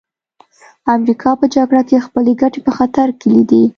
امریکا 0.95 1.31
په 1.39 1.45
جګړه 1.55 1.81
کې 1.89 2.05
خپلې 2.05 2.33
ګټې 2.41 2.59
په 2.65 2.71
خطر 2.77 3.07
کې 3.19 3.27
لیدې 3.33 3.63